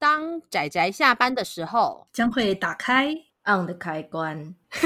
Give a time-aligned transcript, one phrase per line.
[0.00, 3.12] 当仔仔下班的时候，将会打开
[3.44, 4.54] on 的开关。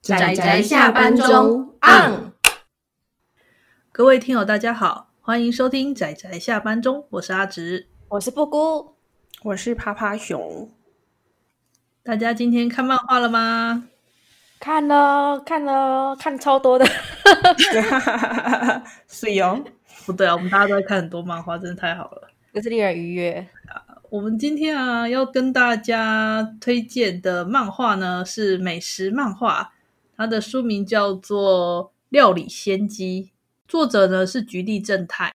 [0.00, 2.32] 仔仔下班中 on。
[3.92, 8.94] 各位听友，大家好，欢迎收听仔仔下班中，我是阿直，我是布姑，
[9.42, 10.72] 我是趴趴熊。
[12.02, 13.88] 大家今天看漫画了吗？
[14.58, 16.86] 看了，看了，看超多的。
[19.06, 19.62] 是哟。
[20.10, 23.82] 不对啊，我们大家都在看很多漫画，真的太好了，真是令人愉悦啊！
[24.10, 29.72] 我们今天啊要跟大家推荐的漫画呢是美食漫画，
[30.16, 33.24] 它的书名叫做《料理仙姬》，
[33.68, 35.32] 作者呢是菊地正太，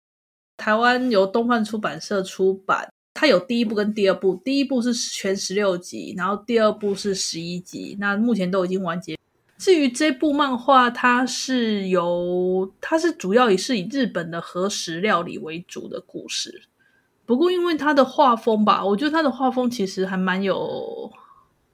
[0.56, 2.88] 台湾由东贩出版社出版。
[3.12, 9.18] 它有第一部跟第二部，第一部是全十六集，然后第二部是十一集，那目前都已经完结。
[9.60, 16.62] 至于这部漫画，它是由它是主要也是以日本的和食料理为主的故事。
[17.27, 21.12] 不过，因为它的画风吧，我觉得它的画风其实还蛮有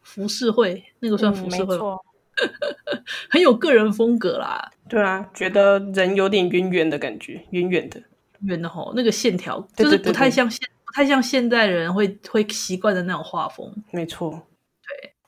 [0.03, 4.69] 浮世绘，那个算浮世绘，嗯、 很有个人风格啦。
[4.89, 8.03] 对啊，觉得人有点圆圆的感觉，圆圆的，
[8.41, 13.73] 圆的吼，那个线条就是不太像现，不太像现代人会会习惯的那种画风。
[13.93, 14.43] 没错。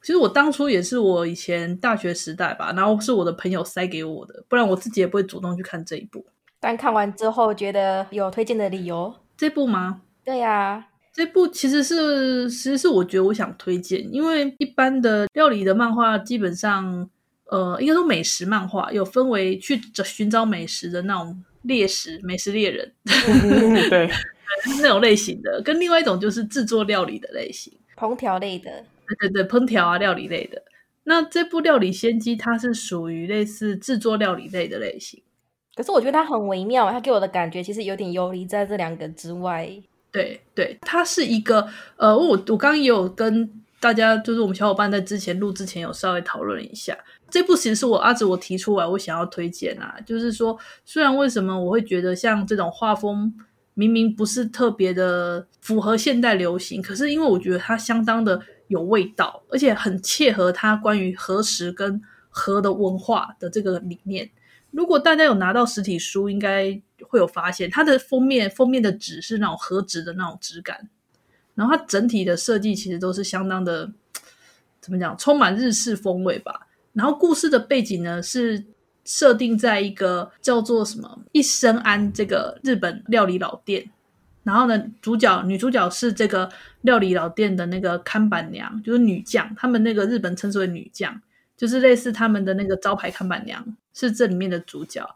[0.02, 6.24] 其实我当初也是我以前大学时代吧，然后是我的朋友塞给我的，不然我自己也不会主动去看这一部。
[6.60, 9.14] 但看完之后觉得有推荐的理由？
[9.36, 10.02] 这部吗？
[10.24, 17.08] 对呀、啊，这部其实是其实是我觉得我想推荐，因为一般的料理的漫画基本上，
[17.44, 22.92] 呃，应该说美食漫画有分为去找寻找美食的那种猎食美食猎人，
[23.88, 24.10] 对，
[24.82, 28.84] 那种类型的，跟另外一种就是制作料理的类型，烹调类的。
[29.08, 30.62] 对对对，烹调啊，料理类的。
[31.04, 35.22] 那这部《料理仙姬》它是属于类似制作料理类的类型，
[35.74, 39.70] 可是我觉得它很微妙，它给我的感觉其实有点游离在这两个之外。
[40.12, 46.94] 对对，它是一个呃，我我刚刚也有跟大家，就是我们小伙伴在之前录之前有稍微讨论一下，
[47.30, 53.34] 这部其实是我阿紫我提出来，我想要推荐啊，就是说虽然为什么我会觉得像这种画风
[53.72, 58.42] 明明不是特别的符合现代流行，可是因为我觉得它相当的。
[58.68, 64.30] 有味道，而且很切合他关于和食跟和的文化的这个理念。
[64.70, 70.88] 如果大家有拿到实体书，应该会有发现，它的封面封面的纸是那种和纸的那种质感，
[71.54, 73.90] 然后它整体的设计其实都是相当的，
[74.80, 76.66] 怎么讲，充满日式风味吧。
[76.92, 78.62] 然后故事的背景呢，是
[79.04, 83.90] 设定在一个叫做什么一生庵这个日本料理老店。
[84.48, 86.48] 然后呢，主角女主角是这个
[86.80, 91.20] 料理老店的那个看板娘，就是女将，他们那个日本称之为女将，
[91.54, 95.06] 就是类似他们的那个招牌看板娘，是这里面的主角。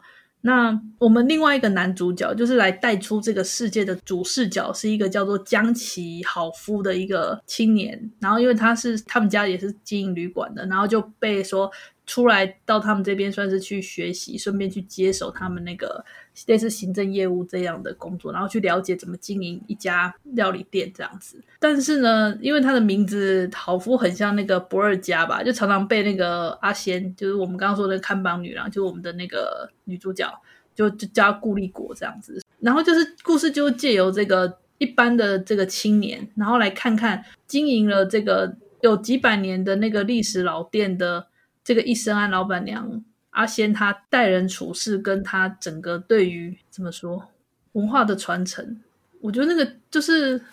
[0.41, 8.11] 那我们另外一个男主角，就是来带出这个世界的主视角，是一个叫做江崎好夫的一个青年。
[8.19, 11.71] 然后因为他是他们家也是经营旅馆的，然后就被说。
[12.05, 16.03] 出来到他们这边算是去学习，顺便去接手他们那个
[16.47, 21.41] 类似行政业务这样的工作，然后去了解怎么经营一家料理店这样子。
[21.59, 30.29] 但是呢，因为他的名字好夫很像那个不二家吧，就常常被那个阿仙，就是我们刚刚说的看榜女郎，就是我们的那个女主角，
[30.75, 32.41] 就就叫顾立国这样子。
[32.59, 41.27] 然后就是故事就借由这个一般的这个青年，然后来看看经营了这个有几百年的那个历史老店的。
[41.63, 47.29] 这个一生安老板娘阿仙，她待人处事，跟她整个对于怎么说
[47.71, 48.81] 文化的传承，
[49.21, 50.43] 我觉得那个就是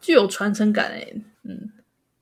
[0.00, 1.22] 具有传承感诶。
[1.42, 1.70] 嗯，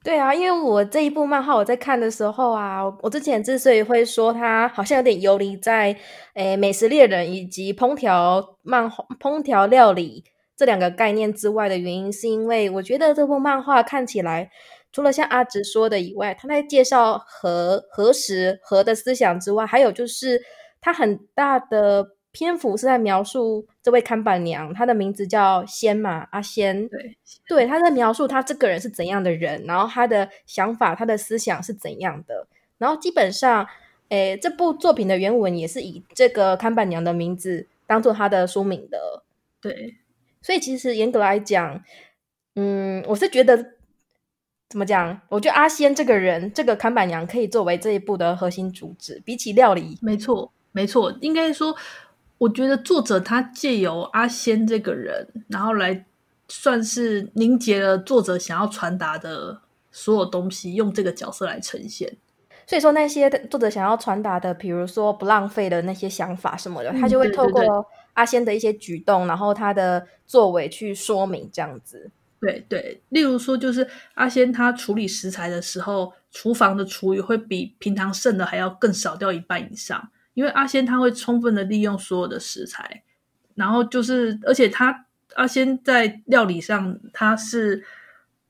[0.03, 5.97] 对啊，因为我这一部漫画我在看的时候啊，我之前之所以会说它好像有点游离在
[6.35, 10.25] 诶美食猎人以及烹调漫画、烹调料理
[10.57, 14.51] 这两个概念之外的原因，是因为我觉得这部漫画看起来。
[14.93, 20.43] 除了像阿直说的以外，他在介绍和和时和的思想之外，还有就是
[20.83, 26.87] 他很大的篇幅是在描述这位看板娘，她的名字叫仙嘛，阿仙。
[26.89, 27.17] 对，
[27.49, 32.47] 对，他在描述他这个人是怎样的人，然后他的想法、他的思想是怎样的。
[32.77, 33.67] 然后基本上，
[34.11, 39.23] 诶，这部作品的原文也是以这个看板娘的名字当做他的书名的。
[39.61, 39.97] 对，
[40.43, 41.83] 所以其实严格来讲，
[42.57, 43.73] 嗯，我是觉得。
[44.73, 45.21] 怎么讲？
[45.29, 49.21] 我觉得阿仙这个人，这个看板娘可以作为这一部的核心主旨。
[49.23, 51.77] 比起料理，没错，没错，应该说，
[52.39, 56.07] 我觉得作者他借由阿仙这个人，然后来
[56.49, 59.61] 算是凝结了作者想要传达的
[59.91, 62.17] 所有东西，用这个角色来呈现。
[62.67, 72.11] 所以说，那些作者想要传达的，比如说不浪费的那些想法什么的，嗯、他就会透过阿仙的一些举动，然后他的作为去说明这样子。
[72.43, 83.05] 对对，例如说，就是阿仙他处理食材的时候，厨房的厨余会比平常剩的还要更少掉一半以上，因为阿仙他会充分的利用所有的食材，
[83.55, 85.07] 然后就是，而且他
[85.37, 87.85] 阿仙在料理上，他是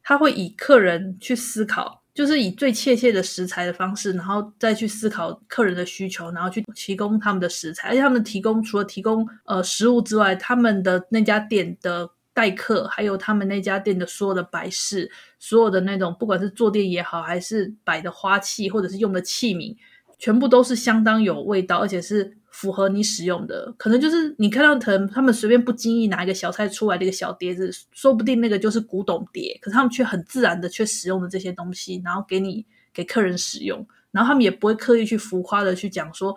[0.03, 12.09] 他会以客人去思考，就是以最切切的食材的方式，然后再去思考客人的需求，然后去提供他们的食材，而且他们提供除了提供呃食物之外，他们的那家店的。
[12.35, 19.77] 待客，还有他们那家店的所有的摆饰，所有的那种不管是坐垫也好，还是摆的花器，或者是用的器皿，
[20.19, 23.75] 全部都是相当有味道，而且是符合你使用的。
[23.77, 32.65] 可能就是你看到，可能他们随便不经意拿一个小菜出来的一个小碟子，说不定那个就是古董碟，可是他们却很自然的去使用的这些东西，然后给你
[32.95, 36.35] 给客人使用，然后他们也不会刻意去浮夸的去讲说，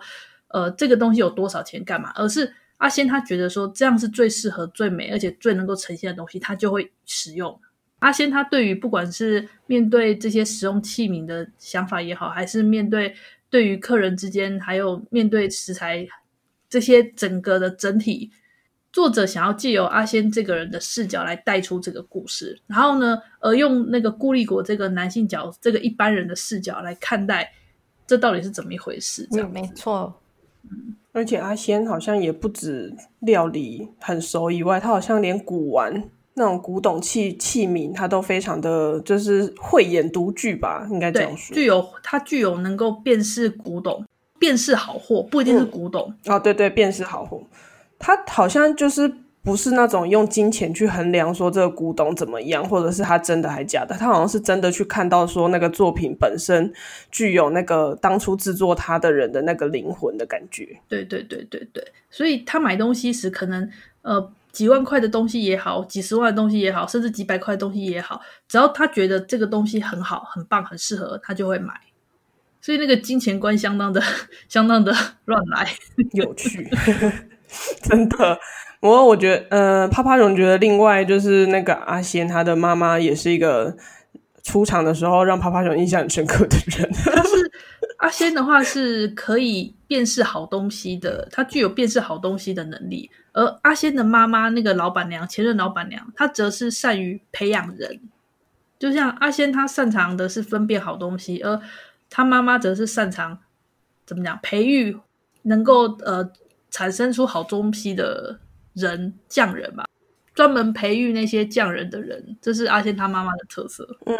[0.48, 2.52] 呃，这个东西有多少钱干嘛，而是。
[2.78, 7.58] 阿仙他觉得说这样是最适合、最美，而且最能够呈现的东西，他就会使用。
[8.00, 13.14] 阿仙他对于不管是面对这些使用器皿的想法也好，还是面对
[13.48, 16.06] 对于客人之间，还有面对食材
[16.68, 18.30] 这些整个的整体，
[18.92, 27.50] 作者想要借由阿仙这个人的视角来带出这个故事，然后呢，而用那个顾立国这个男性角，这个一般人的视角来看待
[28.06, 29.26] 这到底是怎么一回事？
[29.32, 30.20] 嗯、没错，
[30.64, 30.94] 嗯。
[31.16, 36.04] 而且阿仙好像也不止料理很熟以外，他好像连古玩
[36.34, 41.54] 那种古董器器皿，他都非常的就是慧眼独具吧，应该这样说。
[41.54, 44.04] 具有他具有能够辨识古董、
[44.38, 47.42] 辨识好货，不一定是古董、嗯、哦，对对，辨识好货，
[47.98, 49.10] 他好像就是。
[49.46, 56.72] 不是那种用金钱去衡量说这个古董怎么样，或者是他真的还假的，他好像是真的去看到说那个作品本身
[57.12, 60.80] 具有那个当初制作它的人的那个灵魂的感觉。
[60.88, 63.70] 对对对对对，所以他买东西时可能
[64.02, 71.72] 呃几万块的东西也好，几十万的东西也好，甚至几百块的东西也好，只要他觉得这个东西很好、很棒、很适合，他就会买。
[72.60, 74.02] 所以那个金钱观相当的、
[74.48, 74.92] 相当的
[75.26, 75.68] 乱来，
[76.14, 76.68] 有趣，
[77.80, 78.36] 真的。
[78.80, 83.74] 我我觉得，呃，趴趴熊觉得，另外就是那个阿仙，他的妈妈也是一个
[84.42, 86.92] 出场的时候让趴趴熊印象很深刻的人。
[86.92, 87.50] 他是
[87.98, 93.10] 阿仙的话是可以辨识好东西的，他具有辨识好东西的能力。
[93.32, 98.00] 而阿仙的妈妈那个老板娘，前任老板娘，她则是善于培养人。
[98.78, 101.60] 就像阿仙，他擅长的是分辨好东西，而
[102.10, 103.38] 他妈妈则是擅长
[104.04, 104.98] 怎么讲，培育
[105.42, 106.30] 能够呃
[106.70, 108.38] 产生出好东西的。
[108.76, 109.86] 人匠人吧，
[110.34, 113.88] 专门培育那些匠人的人，这是阿仙他妈妈的特色。
[114.04, 114.14] 嗯，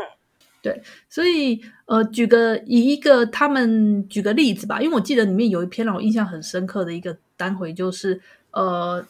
[0.63, 8.19] 对，所以呃，举个以一个他们举个例子吧，因为我记得里面有一篇让我印象很深刻的一个单回，就是
[8.53, 9.07] 呃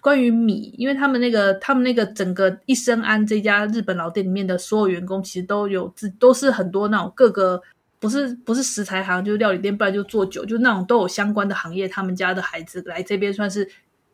[0.00, 7.60] 关于米，因为他们那个他们那个整个一生安这家日本老店里面的所有员工，其实都有自都是很多那种各个
[7.98, 13.68] 不是不是食材行，就是料理店，不然就做酒，就那种都有相关的行业，他们家的孩子来这边算是。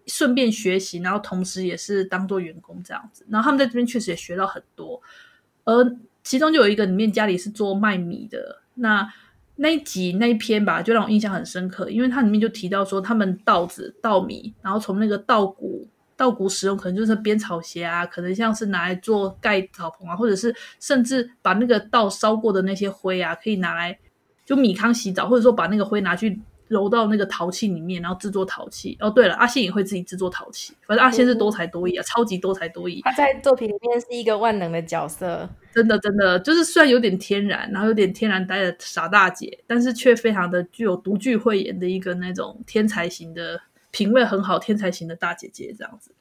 [0.06, 5.00] 顺便学习，然后同时也是当做员工这样子，然后他们在这边确实也学到很多。
[5.64, 9.08] 而其中就有一个里面家里是做卖米的，那
[9.56, 15.87] 那一集那一篇吧，就让我印象很深刻，因为它里面就提到说，他们稻子稻米，然后从那个稻谷
[16.17, 23.98] 稻谷使用，可能就是编草鞋啊，可能像是拿来做盖草棚啊，或者是甚至把那个稻烧过的那些灰啊，可以拿来
[24.44, 26.41] 就米糠洗澡，或者说把那个灰拿去。
[26.70, 28.96] 揉到那个陶器里面，然后制作陶器。
[29.00, 30.72] 哦，对了，阿信也会自己制作陶器。
[30.86, 33.03] 反正阿信是多才多艺啊，嗯、超级多才多艺。
[33.05, 43.60] 他在作品里面是一个万能的角色，真的真的就是虽然有点天然，然后有点天然呆的傻大姐，但是却非常的具有独具慧眼的一个那种天才型的
[43.91, 46.15] 品味很好、天才型的大姐姐这样子。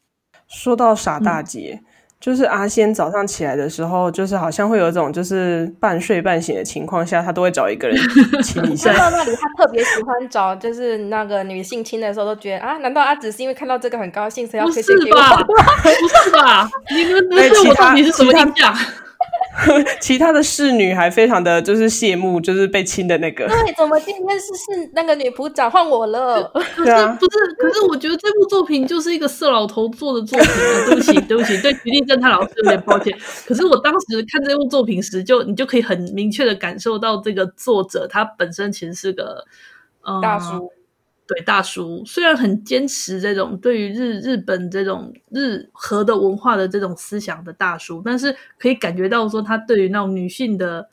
[0.47, 1.79] 说到傻大姐。
[1.81, 1.85] 嗯
[2.19, 7.97] 就是阿仙早上起来的时候，就是好像会有一种就是半睡半醒的情况下，他都会找一个人
[8.43, 8.91] 亲一下。
[8.93, 15.17] 到那里，他特别喜欢找，就是那个女性亲的时候，都觉得啊，难道阿紫是因为看到这个很高兴，所以要推荐给我？
[15.17, 16.69] 不是吧？
[16.93, 18.75] 你们对我到底是什么印象？
[19.99, 23.47] 其他的侍女还非常的就是谢幕，就是被亲的那个。
[23.47, 26.43] 对，怎么今天是是那个女仆长换我了？
[26.53, 27.55] 可是不是？
[27.57, 30.85] 可是我觉得这部作品就是一个色老头做的作品啊！
[30.85, 33.17] 对不起， 对不起，对徐立正太老师有点抱歉。
[33.45, 39.45] 可是我当时看这部作品时，就你就可以很明确的感受到这个作者他本身其实是个、
[40.07, 40.71] 嗯、大叔。
[41.29, 50.89] 对大叔，虽然很坚持这种对于日日本这种日和的文化的这种思想的大叔，但是可以感觉到说他对于那种女性的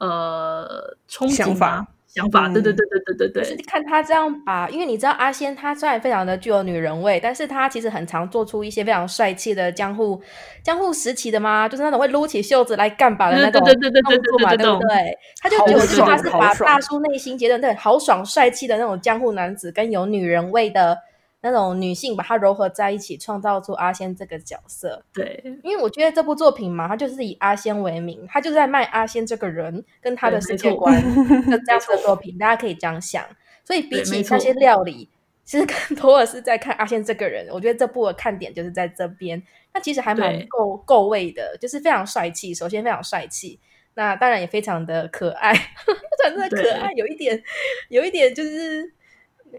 [0.00, 2.48] 呃憧憬、啊、想法。
[2.48, 3.44] 对对对对对对对。
[3.44, 10.20] 是看他这样把，因为你知道阿仙他虽然非常的具有女人味，但是他其实很常做出一些非常帅气的江户
[10.64, 15.18] 江户时期的嘛，就是那种会撸起袖子来干把的那种动作嘛，对不对？
[15.40, 20.98] 他就觉得就是他是把大叔内心觉得对豪爽帅气的那种江户男子跟有女人味的。
[21.46, 25.00] 那种女性把它糅合在一起，创造出阿仙这个角色。
[25.12, 30.94] 对，因为我觉得这部作品嘛，它就是以阿仙为名，它就是在卖阿仙这个人跟他的世界观
[31.48, 33.24] 的这样子的作品，大家可以这样想。
[33.64, 35.08] 所以比起那些料理，
[35.44, 37.46] 其实更多的是在看阿仙这个人。
[37.52, 39.40] 我觉得这部的看点就是在这边，
[39.72, 42.52] 那其实还蛮够够味的，就是非常帅气。
[42.52, 43.60] 首先非常帅气，
[43.94, 47.40] 那当然也非常的可爱，非常的可爱，有一点，
[47.88, 48.95] 有一点就是。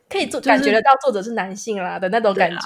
[0.09, 2.57] 可以做、就是、感觉得到作者是男性啦的那种感觉，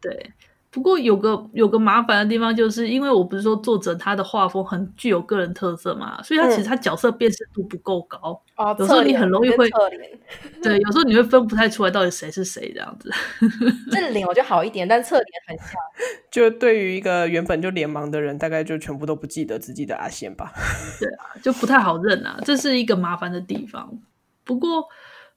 [0.00, 0.32] 对，啊、对。
[0.68, 8.38] 不过有个有个麻烦的地方，就是因为我不是说作者他的画风很具有个人特色嘛，所以他其实他角色辨识度不够高。
[8.56, 9.70] 哦、嗯，有时候你很容易会
[10.62, 13.10] 对，有时候你会分不太出来到底谁是谁这样子。
[13.90, 15.68] 这脸我就好一点，但侧脸很像。
[16.30, 20.52] 就对于一个原本就脸盲的人，大概就全部都不记得自己的阿仙吧。
[21.00, 23.98] 对啊，就不太好认啊，这是一个麻烦的地方。
[24.44, 24.86] 不过。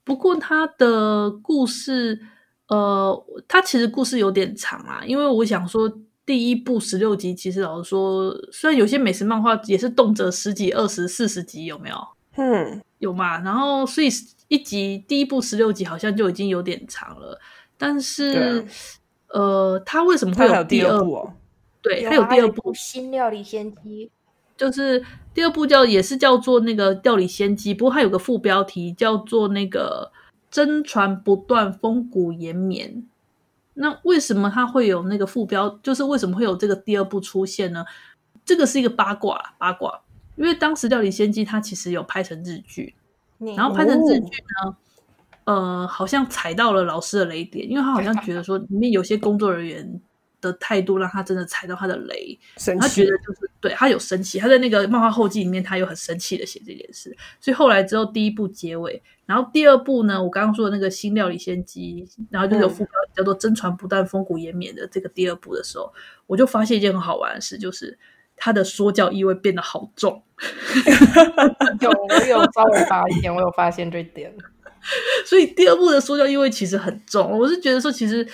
[0.03, 2.19] 不过他的故事，
[2.67, 5.91] 呃，他其实故事有点长啊，因为我想说，
[6.25, 11.95] 第一部十六集，其实老实说，虽然有些美食漫画也是动辄十几、二十、四十集，有没有？
[12.35, 13.39] 嗯，有嘛。
[13.41, 14.07] 然后，所以
[14.47, 17.39] 一集第一部十六集好像就已经有点长了。
[17.77, 18.65] 但是，
[19.27, 21.13] 呃，他为什么会有第二部？
[21.15, 21.33] 哦、
[21.81, 24.07] 对，他有第二部《新料理仙姬》。
[24.59, 25.01] 就是
[25.33, 30.11] 第二部叫也是叫做那个调理仙姬，不过它有个副标题叫做那个
[30.51, 33.01] 真传不断风骨延绵。
[33.75, 35.69] 那为什么它会有那个副标？
[35.81, 37.85] 就是为什么会有这个第二部出现呢？
[38.43, 40.01] 这个是一个八卦八卦，
[40.35, 42.93] 因为当时料理仙姬它其实有拍成日剧，
[43.55, 44.75] 然后拍成日剧呢，
[45.45, 50.01] 呃，好像踩到了老师的雷点，因为他好像觉得说里面有些工作人员。
[50.41, 52.39] 的态度让他真的踩到他的雷，
[52.79, 65.91] 他觉得就是对他有生气，他在那个漫画后记里面，他有很生气的写这件事，所以后来之后第一部结尾，然后第二部呢，我刚刚说的那个新料理仙姬，然后就有副标叫做“真传不断，风骨延绵”的这个第二部的时候，
[66.25, 67.99] 我就发现一件很好玩的事，就是
[68.37, 70.23] 他的说教意味变得好重。
[71.81, 74.33] 有，我有稍微发现，我有发现这点，
[75.25, 77.37] 所以第二部的说教意味其实很重。
[77.37, 78.25] 我是觉得说，其实。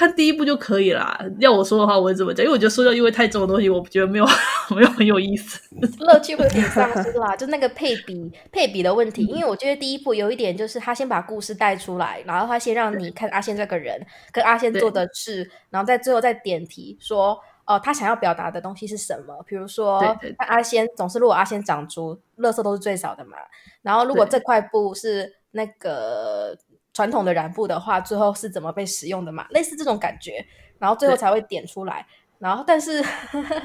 [0.00, 1.20] 看第一部就可以啦。
[1.40, 4.24] 要我说的话，我会这么讲，因为我觉得说教意味太重的东西，我觉得没有
[4.74, 5.60] 没有很有意思，
[5.98, 7.36] 乐趣会有点丧失啦。
[7.36, 14.00] 就那个配比配比的问题，因为我觉得第一部有一点就是他先把故事带出来，然后他先让你看阿仙这个人
[14.32, 17.34] 跟阿仙做的事，然后在最后再点题说
[17.66, 19.44] 哦、呃，他想要表达的东西是什么？
[19.46, 20.00] 比如说，
[20.38, 23.36] 那阿仙总是如果阿仙长猪，垃圾都是最少的嘛。
[23.82, 26.56] 然后如果这块布是那个。
[26.92, 29.46] 传统的染布的话，最后是怎么被使用的嘛？
[29.50, 30.44] 类似这种感觉，
[30.78, 32.06] 然后最后才会点出来。
[32.38, 33.62] 然后，但是呵 呵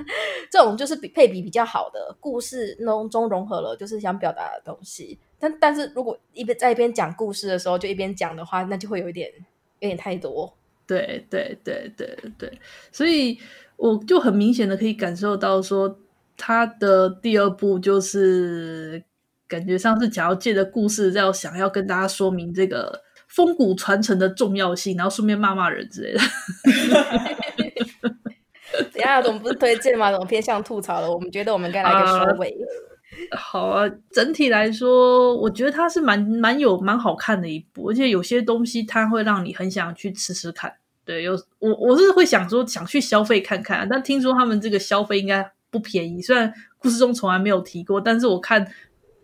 [0.51, 5.17] 这种就是比配比比较好的故事中中融合了，就是想表达的东西。
[5.39, 9.31] 但但是如果一边在一边讲故事的时候，就一边讲的话，那就会有一点
[9.79, 10.53] 有点太多。
[10.85, 12.59] 对对对对对，
[12.91, 13.39] 所以
[13.77, 15.97] 我就很明显的可以感受到说，
[16.35, 19.01] 他的第二部就是
[19.47, 23.04] 感觉上是想要借着故事，要想要跟大家说明这个。
[23.35, 26.19] 风骨传承的重要性，然后顺便骂骂人之类的。
[28.93, 30.09] 等下，我们不是推荐吗？
[30.11, 31.11] 怎么偏向吐槽了？
[31.11, 32.49] 我们觉得我们该来个收尾。
[33.31, 40.73] Uh, 好啊，整体来说，我觉得它是蛮蛮有蛮好看的一部，而且有些东西它会让你很想去吃吃看。
[41.03, 48.65] 对，有我我是会想说想去消费看看，但听说他们这个消费应该不便宜，虽然故事中从来没有提过，但是我看。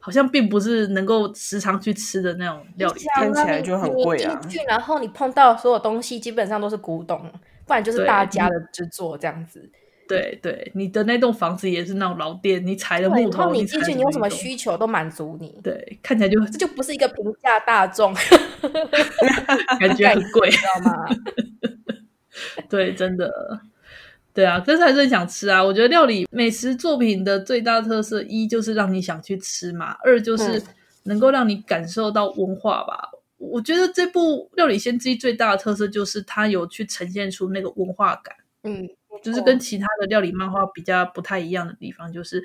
[0.01, 4.41] 好像并不是能够时常去吃的那种料理，看起来就很贵啊。
[4.67, 7.31] 然后你碰到所有东西基本上都是古董，
[7.65, 9.70] 不然就是大家的制作这样子。
[10.08, 15.58] 对对，你的那栋房子也是那种老店，你踩的木头，然后你进去你有什么需求都满足你。
[15.63, 18.13] 对，看起来就这就不是一个平价大众，
[19.79, 21.05] 感觉很贵， 知道吗？
[22.67, 23.62] 对，真的。
[24.33, 25.61] 对啊，但是还是很想吃啊！
[25.61, 30.63] 我觉得料理美食作品的最大特色，一就是让你想去吃嘛，二就是
[31.03, 33.09] 能够让你感受到文化吧。
[33.13, 38.33] 嗯、我觉得这部料理先知最大的特色就是它有去呈现出那个文化感，
[38.63, 38.89] 嗯，
[39.21, 42.41] 就是跟其他的料理漫画比较不太一样的地方，就是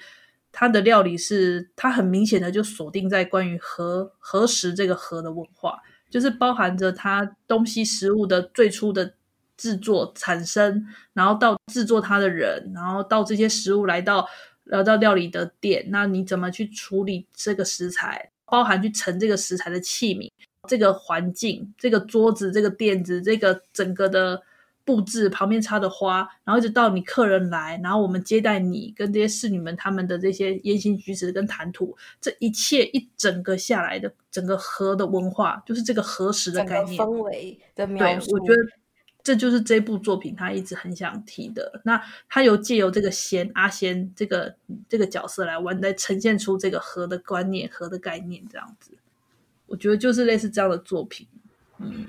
[0.51, 5.79] 它的料理是它很明显的就锁定在关于和和食这个和的文化，
[6.11, 9.15] 就是包含着它东西食物的最初的。
[9.57, 14.27] 制作产生，然后到制作它的人，然后到这些食物来到
[14.65, 18.31] 来到料理的店，那你怎么去处理这个食材？
[18.49, 20.31] 包含去盛这个食材的器皿、
[20.69, 24.41] 这个环境、这个桌子、这个垫子、这个整个的
[24.85, 38.39] 布置，旁边插的花，然后一直到你客人来，然后我们接待你跟这些侍女们他们的这些言行举止跟谈吐，这一切一整个下来的整个和的文化，就是这个和食的概念，氛围的描述。
[38.39, 38.63] 对，我觉得。
[39.27, 41.81] 这就是这部作品他一直很想提的。
[41.85, 44.55] 那他有借由这个仙阿仙这个
[44.89, 48.93] 这个角色来玩，来呈现出这个和的观念、和的概念，这样子。
[49.67, 51.27] 我觉得就是类似这样的作品，
[51.79, 52.07] 嗯。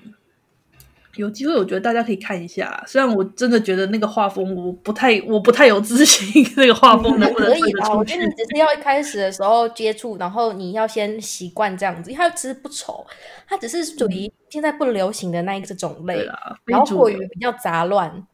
[1.17, 2.83] 有机会，我觉得大家可以看一下。
[2.87, 7.93] 虽然我真的觉得那个画风，我不太，我不太有自信， 那个画风能不能可以啊？
[7.93, 12.11] 我觉得你只是要一开始的时候接触，然后你要先习惯这样子。
[12.11, 13.05] 因为它其实不丑，
[13.47, 18.25] 它只是属于现在不流行的那一个种类，嗯、然后过于比较杂乱，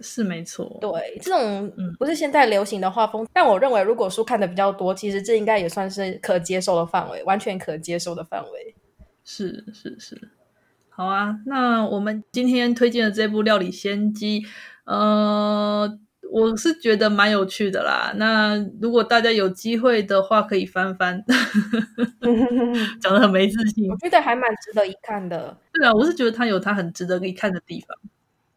[0.00, 0.78] 是没错。
[0.80, 8.74] 对，这种不是现在流行的画风，嗯、但我认为如果书看的比较多，其实这应该也算是可接受的范围，完全可接受的范围。
[9.24, 10.20] 是是是。
[10.94, 14.40] 好啊，那我们今天推荐的这部《料理仙姬》，
[14.84, 15.98] 呃，
[16.30, 18.12] 我是觉得蛮有趣的啦。
[18.16, 21.24] 那如果大家有机会的话，可以翻翻，
[23.00, 23.90] 讲的很没自信。
[23.90, 25.56] 我觉得还蛮值得一看的。
[25.72, 27.96] 对啊，我是觉得它有它很值得一看的地方，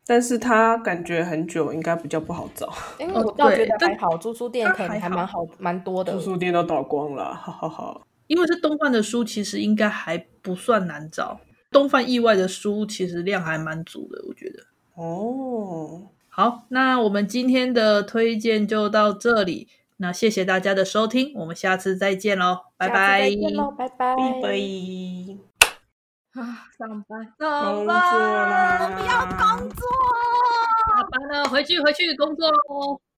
[0.06, 2.72] 但是它感觉很久，应该比较不好找。
[3.00, 6.12] 因 为我倒觉得还好，租书店可能还蛮好，蛮多的。
[6.14, 8.02] 租书店都倒光了，哈哈哈。
[8.28, 11.40] 因为是东贩的书，其实应该还不算难找。
[11.76, 14.64] 东贩意外的书其实量还蛮足的，我觉得。
[14.94, 19.68] 哦，好，那我们今天的推荐就到这里。
[19.98, 23.24] 那谢谢大家的收听，我们下次再见喽，拜拜。
[23.24, 24.16] 再见喽，拜拜。
[24.16, 24.48] 拜拜。
[26.42, 28.80] 啊，上班，工作啦！
[28.82, 29.86] 我不要工作。
[30.88, 33.02] 下班了，回去回去工作喽。